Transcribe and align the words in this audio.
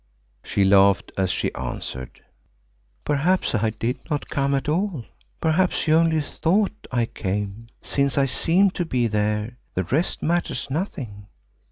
She 0.43 0.63
laughed 0.65 1.11
as 1.15 1.29
she 1.29 1.53
answered, 1.53 2.21
"Perhaps 3.05 3.53
I 3.53 3.69
did 3.69 3.99
not 4.09 4.29
come 4.31 4.55
at 4.55 4.67
all. 4.67 5.05
Perhaps 5.39 5.87
you 5.87 5.95
only 5.95 6.21
thought 6.21 6.87
I 6.91 7.05
came; 7.05 7.67
since 7.83 8.17
I 8.17 8.25
seemed 8.25 8.73
to 8.73 8.85
be 8.85 9.05
there 9.05 9.59
the 9.75 9.83
rest 9.83 10.23
matters 10.23 10.71
nothing." 10.71 11.27